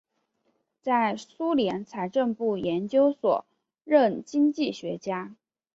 [0.81, 3.45] 在苏联财政部研究所
[3.83, 5.35] 任经济学家。